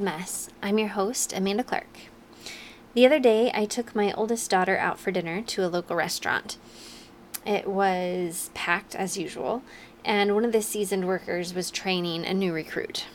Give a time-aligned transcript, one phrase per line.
[0.00, 0.48] Mess.
[0.62, 1.86] I'm your host, Amanda Clark.
[2.94, 6.56] The other day, I took my oldest daughter out for dinner to a local restaurant.
[7.46, 9.62] It was packed as usual,
[10.04, 13.06] and one of the seasoned workers was training a new recruit.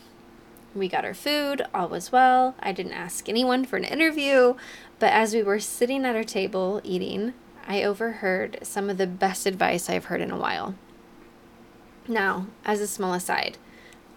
[0.75, 2.55] We got our food, all was well.
[2.59, 4.55] I didn't ask anyone for an interview,
[4.99, 7.33] but as we were sitting at our table eating,
[7.67, 10.75] I overheard some of the best advice I've heard in a while.
[12.07, 13.57] Now, as a small aside,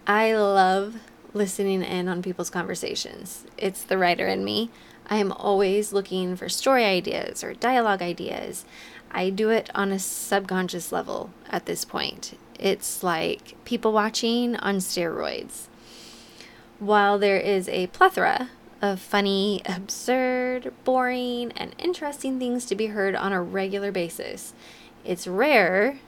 [0.05, 0.95] I love
[1.33, 3.45] listening in on people's conversations.
[3.57, 4.69] It's the writer in me.
[5.07, 8.65] I am always looking for story ideas or dialogue ideas.
[9.11, 12.37] I do it on a subconscious level at this point.
[12.59, 15.67] It's like people watching on steroids.
[16.79, 18.49] While there is a plethora
[18.81, 24.53] of funny, absurd, boring, and interesting things to be heard on a regular basis,
[25.05, 25.99] it's rare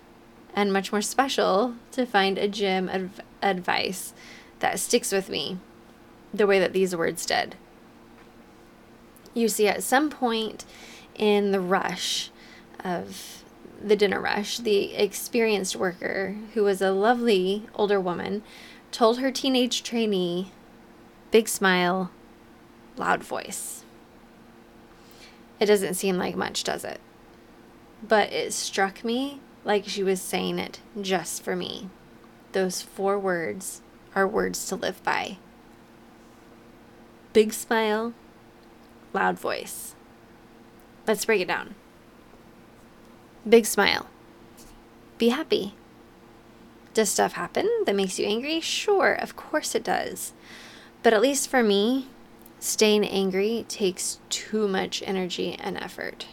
[0.54, 4.14] and much more special to find a gem of advice
[4.66, 5.59] that sticks with me
[6.33, 7.53] the way that these words did.
[9.35, 10.66] You see, at some point
[11.13, 12.31] in the rush
[12.83, 13.43] of
[13.80, 18.41] the dinner rush, the experienced worker, who was a lovely older woman,
[18.89, 20.52] told her teenage trainee,
[21.30, 22.09] big smile,
[22.97, 23.83] loud voice.
[25.59, 26.99] It doesn't seem like much, does it?
[28.02, 31.91] But it struck me like she was saying it just for me.
[32.53, 33.83] Those four words
[34.16, 35.38] are words to live by.
[37.33, 38.13] Big smile,
[39.13, 39.94] loud voice.
[41.05, 41.75] Let's break it down.
[43.47, 44.08] Big smile.
[45.17, 45.75] Be happy.
[46.93, 48.61] Does stuff happen that makes you angry?
[48.61, 50.31] Sure, of course it does.
[51.03, 52.08] But at least for me,
[52.59, 56.27] staying angry takes too much energy and effort.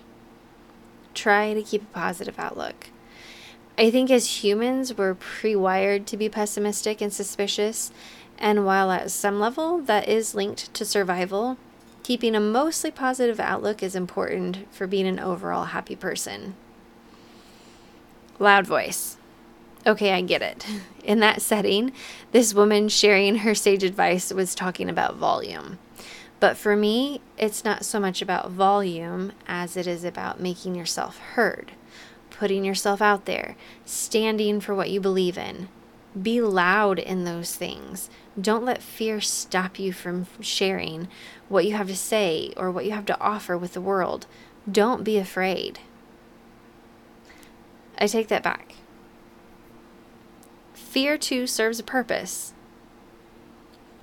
[1.14, 2.88] Try to keep a positive outlook.
[3.78, 7.90] I think as humans, we're pre wired to be pessimistic and suspicious.
[8.38, 11.56] And while at some level that is linked to survival,
[12.02, 16.54] keeping a mostly positive outlook is important for being an overall happy person.
[18.38, 19.16] Loud voice.
[19.86, 20.66] Okay, I get it.
[21.04, 21.92] In that setting,
[22.32, 25.78] this woman sharing her sage advice was talking about volume.
[26.40, 31.18] But for me, it's not so much about volume as it is about making yourself
[31.18, 31.72] heard
[32.32, 35.68] putting yourself out there, standing for what you believe in.
[36.20, 38.10] Be loud in those things.
[38.40, 41.08] Don't let fear stop you from sharing
[41.48, 44.26] what you have to say or what you have to offer with the world.
[44.70, 45.78] Don't be afraid.
[47.98, 48.74] I take that back.
[50.74, 52.52] Fear too serves a purpose,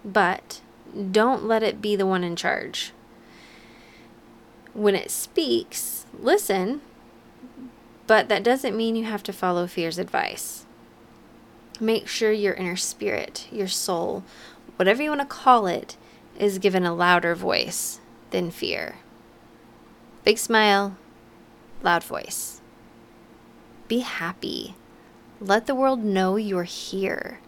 [0.03, 0.61] but
[1.11, 2.93] don't let it be the one in charge.
[4.73, 6.81] When it speaks, listen
[8.09, 10.65] but that doesn't mean you have to follow fear's advice.
[11.79, 14.23] Make sure your inner spirit, your soul,
[14.77, 15.95] whatever you want to call it,
[16.35, 17.99] is given a louder voice
[18.31, 18.95] than fear.
[20.23, 20.97] Big smile,
[21.83, 22.61] loud voice.
[23.87, 24.73] Be happy.
[25.39, 27.39] Let the world know you're here.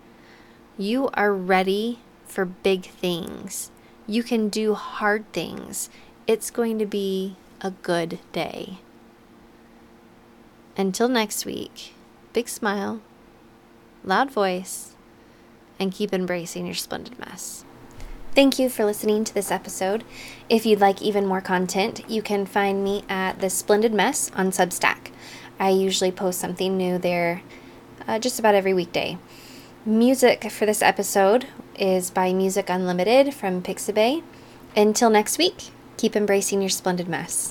[0.77, 3.71] You are ready for big things.
[4.05, 5.89] You can do hard things.
[6.27, 8.77] It's going to be a good day.
[10.81, 11.93] Until next week,
[12.33, 13.01] big smile,
[14.03, 14.95] loud voice,
[15.79, 17.63] and keep embracing your splendid mess.
[18.33, 20.03] Thank you for listening to this episode.
[20.49, 24.49] If you'd like even more content, you can find me at The Splendid Mess on
[24.49, 25.11] Substack.
[25.59, 27.43] I usually post something new there
[28.07, 29.19] uh, just about every weekday.
[29.85, 31.45] Music for this episode
[31.77, 34.23] is by Music Unlimited from Pixabay.
[34.75, 35.65] Until next week,
[35.97, 37.50] keep embracing your splendid mess.